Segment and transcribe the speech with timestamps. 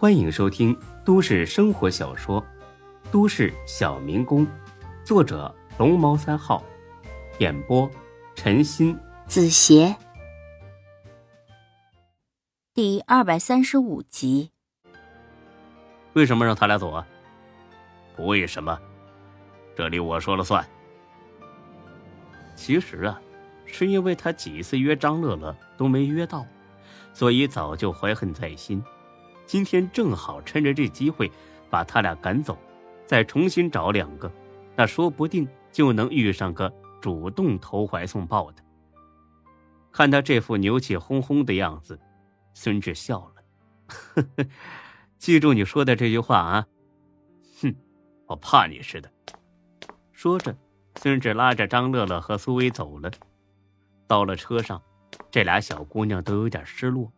[0.00, 0.74] 欢迎收听
[1.04, 2.40] 都市生活小说
[3.12, 4.46] 《都市小民工》，
[5.04, 6.64] 作者龙猫三号，
[7.38, 7.86] 演播
[8.34, 9.94] 陈鑫、子邪，
[12.72, 14.52] 第二百三十五集。
[16.14, 17.06] 为什么让他俩走啊？
[18.16, 18.80] 不为什么，
[19.76, 20.66] 这里我说了算。
[22.56, 23.20] 其实啊，
[23.66, 26.46] 是因为他几次约张乐乐都没约到，
[27.12, 28.82] 所以早就怀恨在心。
[29.50, 31.28] 今天正好趁着这机会
[31.68, 32.56] 把他俩赶走，
[33.04, 34.30] 再重新找两个，
[34.76, 38.62] 那说不定就能遇上个主动投怀送抱的。
[39.90, 41.98] 看他这副牛气哄哄的样子，
[42.54, 43.42] 孙志笑了
[44.14, 44.46] ：“呵呵，
[45.18, 46.68] 记住你说的这句话啊
[47.60, 47.74] ！”“哼，
[48.26, 49.10] 我怕你似的。”
[50.14, 50.56] 说着，
[51.00, 53.10] 孙志拉着张乐乐和苏薇走了。
[54.06, 54.80] 到了车上，
[55.28, 57.10] 这俩小姑娘都有点失落。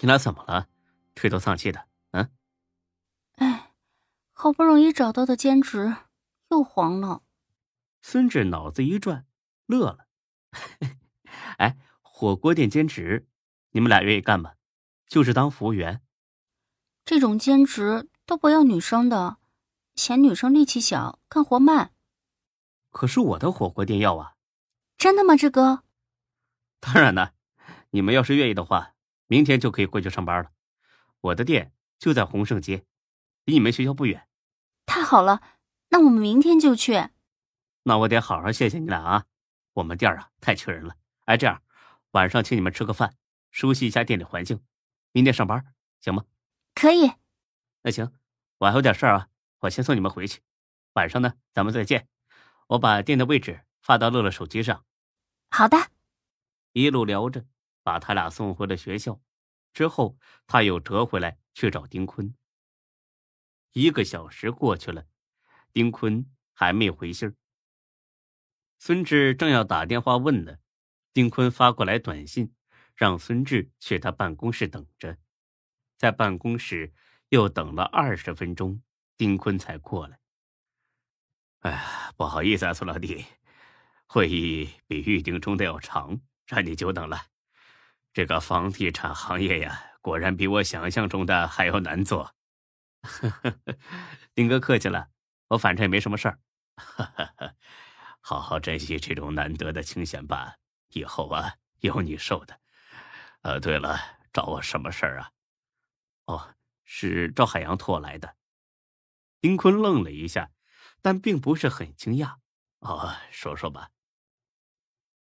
[0.00, 0.68] 你俩怎么了？
[1.14, 2.28] 垂头丧气的，嗯？
[3.36, 3.72] 哎，
[4.32, 5.94] 好不容易找到的兼职
[6.50, 7.22] 又黄了。
[8.02, 9.26] 孙志脑子一转，
[9.66, 10.06] 乐了。
[11.58, 13.28] 哎，火锅店兼职，
[13.70, 14.54] 你们俩愿意干吗？
[15.06, 16.02] 就是当服务员。
[17.04, 19.38] 这种兼职都不要女生的，
[19.94, 21.92] 嫌女生力气小，干活慢。
[22.90, 24.34] 可是我的火锅店要啊。
[24.98, 25.84] 真的吗，志哥？
[26.80, 27.34] 当然了，
[27.90, 28.93] 你们要是愿意的话。
[29.26, 30.50] 明天就可以过去上班了，
[31.20, 32.84] 我的店就在洪盛街，
[33.44, 34.28] 离你们学校不远。
[34.86, 35.42] 太好了，
[35.88, 37.08] 那我们明天就去。
[37.84, 39.24] 那我得好好谢谢你俩啊，
[39.74, 40.96] 我们店啊太缺人了。
[41.24, 41.62] 哎，这样，
[42.12, 43.16] 晚上请你们吃个饭，
[43.50, 44.60] 熟悉一下店里环境。
[45.12, 45.64] 明天上班
[46.00, 46.24] 行吗？
[46.74, 47.10] 可以。
[47.82, 48.12] 那行，
[48.58, 49.28] 我还有点事儿啊，
[49.60, 50.40] 我先送你们回去。
[50.94, 52.08] 晚上呢，咱们再见。
[52.68, 54.84] 我把店的位置发到乐乐手机上。
[55.50, 55.76] 好的。
[56.72, 57.44] 一路聊着。
[57.84, 59.20] 把他俩送回了学校，
[59.72, 60.18] 之后
[60.48, 62.34] 他又折回来去找丁坤。
[63.72, 65.06] 一个小时过去了，
[65.72, 67.34] 丁坤还没回信儿。
[68.78, 70.58] 孙志正要打电话问呢，
[71.12, 72.54] 丁坤发过来短信，
[72.94, 75.18] 让孙志去他办公室等着。
[75.96, 76.92] 在办公室
[77.28, 78.82] 又等了二十分钟，
[79.16, 80.18] 丁坤才过来。
[81.60, 83.24] 哎呀，不好意思啊，孙老弟，
[84.06, 87.33] 会议比预定中的要长，让你久等了。
[88.14, 92.32] 这个房地产行业呀，果然比我想象中的还要难做。
[94.34, 95.08] 丁哥客气了，
[95.48, 96.38] 我反正也没什么事儿。
[98.20, 100.54] 好好珍惜这种难得的清闲吧，
[100.92, 102.60] 以后啊有你受的。
[103.42, 103.98] 呃，对了，
[104.32, 105.32] 找我什么事儿啊？
[106.26, 106.54] 哦，
[106.84, 108.36] 是赵海洋托我来的。
[109.40, 110.52] 丁坤愣了一下，
[111.02, 112.36] 但并不是很惊讶。
[112.78, 113.90] 哦，说说吧。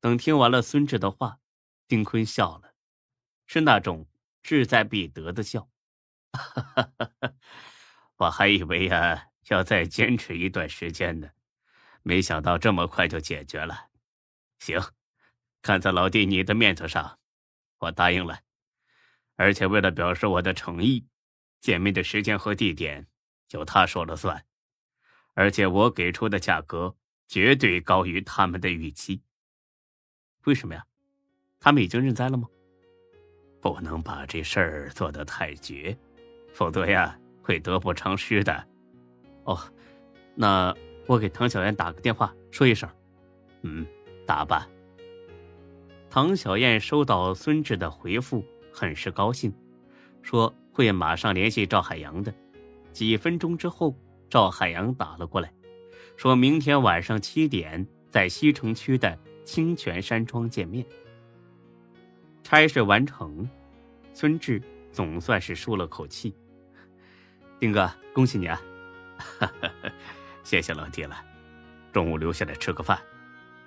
[0.00, 1.40] 等听完了孙志的话，
[1.88, 2.75] 丁坤笑了。
[3.46, 4.06] 是那种
[4.42, 5.68] 志在必得的笑，
[8.18, 11.30] 我还以为呀要再坚持一段时间呢，
[12.02, 13.88] 没想到这么快就解决了。
[14.58, 14.80] 行，
[15.62, 17.18] 看在老弟你的面子上，
[17.78, 18.40] 我答应了。
[19.36, 21.06] 而且为了表示我的诚意，
[21.60, 23.06] 见面的时间和地点
[23.50, 24.44] 由他说了算，
[25.34, 26.96] 而且我给出的价格
[27.28, 29.22] 绝对高于他们的预期。
[30.44, 30.86] 为什么呀？
[31.60, 32.48] 他们已经认栽了吗？
[33.68, 35.96] 不能把这事儿做得太绝，
[36.52, 38.64] 否则呀会得不偿失的。
[39.42, 39.58] 哦，
[40.36, 40.72] 那
[41.06, 42.88] 我给唐小燕打个电话说一声。
[43.62, 43.84] 嗯，
[44.24, 44.68] 打吧。
[46.08, 49.52] 唐小燕收到孙志的回复，很是高兴，
[50.22, 52.32] 说会马上联系赵海洋的。
[52.92, 53.96] 几分钟之后，
[54.30, 55.52] 赵海洋打了过来，
[56.16, 60.86] 说明天晚上七点在西城区的清泉山庄见面。
[62.46, 63.44] 差事完成。
[64.14, 64.62] 孙志
[64.92, 66.32] 总算是舒了口气，
[67.58, 68.62] 丁哥，恭喜你啊！
[70.44, 71.20] 谢谢老弟了。
[71.92, 72.96] 中午留下来吃个饭，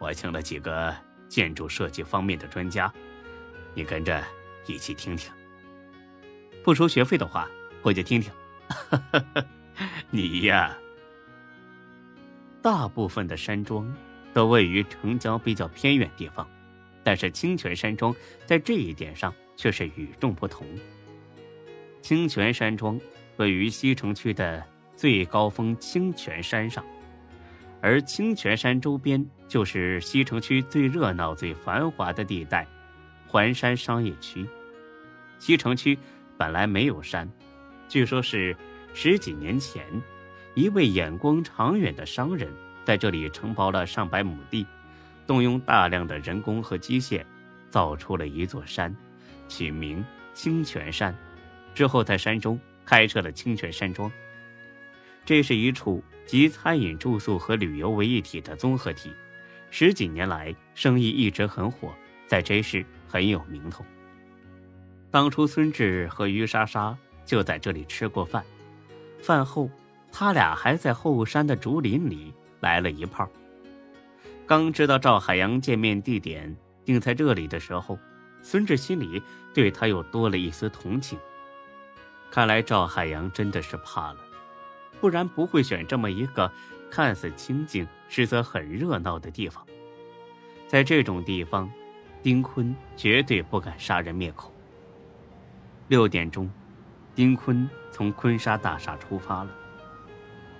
[0.00, 0.92] 我请了几个
[1.28, 2.92] 建筑设计方面的专家，
[3.74, 4.20] 你跟着
[4.66, 5.32] 一起听听。
[6.64, 7.48] 不收学费的话，
[7.80, 8.32] 我就听听。
[10.10, 10.76] 你呀，
[12.60, 13.94] 大部分的山庄
[14.32, 16.44] 都位于城郊比较偏远地方，
[17.04, 18.12] 但是清泉山庄
[18.46, 19.32] 在这一点上。
[19.56, 20.66] 却是与众不同。
[22.02, 23.00] 清泉山庄
[23.36, 24.60] 位于西城区的
[24.96, 26.84] 最高峰清泉山上，
[27.80, 32.66] 而清泉山周边就是西城区最热闹、最繁华的地带——
[33.28, 34.44] 环山商业区。
[35.38, 35.96] 西城区
[36.36, 37.30] 本来没有山，
[37.88, 38.56] 据说是
[38.92, 39.84] 十几年前，
[40.54, 42.52] 一位眼光长远的商人
[42.84, 44.66] 在这里承包了上百亩地，
[45.26, 47.24] 动用大量的人工和机械，
[47.70, 48.94] 造出了一座山。
[49.46, 51.14] 取名清泉山，
[51.74, 54.10] 之后在山中开设了清泉山庄。
[55.24, 59.12] 这是一处集餐饮、住宿和旅游为一体的综合体，
[59.70, 61.92] 十几年来生意一直很火，
[62.26, 63.84] 在 J 市很有名头。
[65.10, 68.44] 当初孙志和于莎莎就在这里吃过饭，
[69.20, 69.70] 饭后
[70.10, 73.28] 他俩还在后山的竹林里来了一炮。
[74.46, 76.54] 刚知道赵海洋见面地点
[76.84, 77.98] 定在这里的时候，
[78.42, 79.22] 孙志心里
[79.54, 81.18] 对他又多了一丝同情。
[82.30, 84.18] 看来赵海洋真的是怕了，
[85.00, 86.52] 不然不会选这么一个
[86.90, 89.64] 看似清静，实则很热闹的地方。
[90.68, 91.70] 在这种地方，
[92.22, 94.52] 丁坤绝对不敢杀人灭口。
[95.88, 96.50] 六点钟，
[97.14, 99.50] 丁坤从坤沙大厦出发了。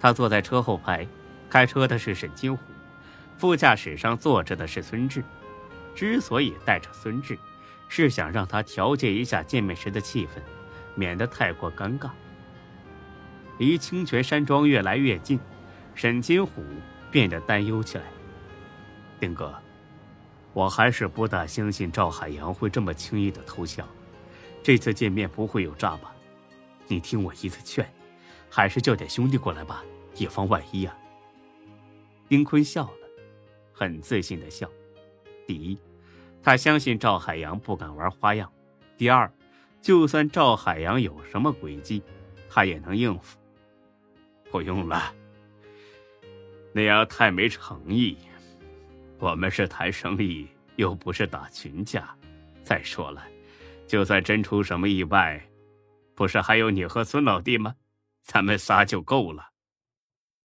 [0.00, 1.06] 他坐在车后排，
[1.50, 2.62] 开车的是沈金虎。
[3.36, 5.22] 副驾驶上坐着的是孙志，
[5.94, 7.38] 之所以带着孙志，
[7.88, 10.40] 是想让他调节一下见面时的气氛，
[10.94, 12.10] 免得太过尴尬。
[13.58, 15.38] 离清泉山庄越来越近，
[15.94, 16.64] 沈金虎
[17.10, 18.04] 变得担忧起来。
[19.20, 19.54] 丁哥，
[20.52, 23.86] 我还是不大相信赵海洋会这么轻易的投降，
[24.62, 26.12] 这次见面不会有诈吧？
[26.86, 27.88] 你听我一次劝，
[28.50, 29.84] 还是叫点兄弟过来吧，
[30.16, 30.96] 以防万一啊。
[32.28, 33.03] 丁坤笑了。
[33.74, 34.70] 很自信的笑。
[35.46, 35.78] 第一，
[36.42, 38.48] 他相信赵海洋不敢玩花样；
[38.96, 39.30] 第二，
[39.82, 42.02] 就算赵海洋有什么诡计，
[42.48, 43.38] 他也能应付。
[44.50, 45.12] 不用了，
[46.72, 48.16] 那样太没诚意。
[49.18, 50.46] 我们是谈生意，
[50.76, 52.16] 又不是打群架。
[52.62, 53.26] 再说了，
[53.86, 55.44] 就算真出什么意外，
[56.14, 57.74] 不是还有你和孙老弟吗？
[58.22, 59.50] 咱们仨就够了。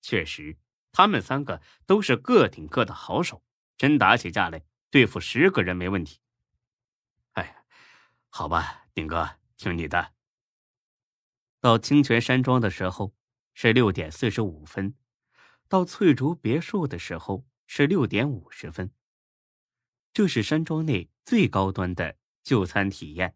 [0.01, 0.57] 确实。
[0.91, 3.43] 他们三个都是各顶各的好手，
[3.77, 6.19] 真打起架来，对付十个人没问题。
[7.33, 7.63] 哎，
[8.29, 10.13] 好吧，丁哥，听你的。
[11.61, 13.13] 到清泉山庄的时候
[13.53, 14.95] 是六点四十五分，
[15.67, 18.91] 到翠竹别墅的时候是六点五十分。
[20.11, 23.35] 这是山庄内最高端的就餐体验，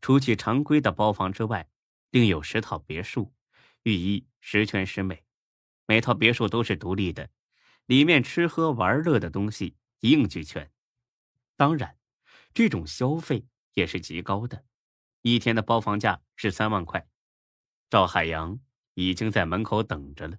[0.00, 1.68] 除去常规的包房之外，
[2.10, 3.32] 另有十套别墅，
[3.84, 5.24] 寓意十全十美。
[5.86, 7.30] 每套别墅都是独立的，
[7.86, 10.70] 里面吃喝玩乐的东西一应俱全。
[11.56, 11.98] 当然，
[12.54, 14.64] 这种消费也是极高的，
[15.22, 17.08] 一天的包房价是三万块。
[17.90, 18.58] 赵海洋
[18.94, 20.38] 已经在门口等着了。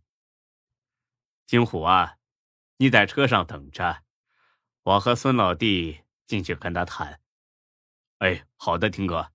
[1.46, 2.18] 金虎啊，
[2.78, 4.04] 你在车上等着，
[4.84, 7.22] 我和孙老弟进去跟他谈。
[8.20, 9.32] 哎，好的，听哥。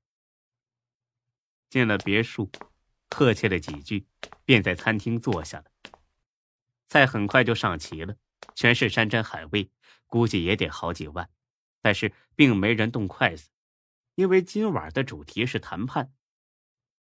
[1.71, 2.51] 进了别墅，
[3.09, 4.07] 客气了几句，
[4.45, 5.65] 便在餐厅坐下了。
[6.89, 8.17] 菜很快就上齐了，
[8.55, 9.71] 全是山珍海味，
[10.07, 11.31] 估计也得好几万。
[11.81, 13.51] 但是并没人动筷子，
[14.15, 16.13] 因为今晚的主题是谈判。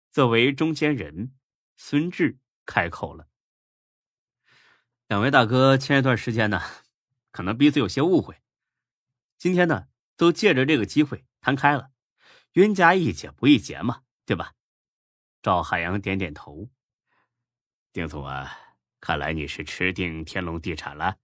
[0.09, 1.35] 作为中间人，
[1.75, 3.27] 孙志开口了
[5.07, 6.62] ：“两位大哥，前一段时间呢，
[7.31, 8.41] 可能彼此有些误会。
[9.38, 11.91] 今天呢，都借着这个机会谈开了，
[12.53, 14.53] 冤家宜解不宜结嘛，对吧？”
[15.44, 16.69] 赵海洋点点头
[17.91, 18.59] ：“丁总啊。”
[19.05, 21.17] 看来你是吃定天龙地产了，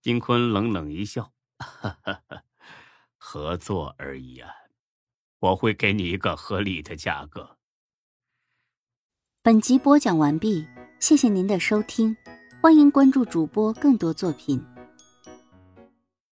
[0.00, 2.42] 丁坤冷冷一笑：“哈哈哈，
[3.18, 4.50] 合作而已啊，
[5.40, 7.58] 我会给你一个合理的价格。”
[9.44, 10.66] 本集播讲完毕，
[10.98, 12.16] 谢谢您的收听，
[12.62, 14.64] 欢迎关注主播更多作品。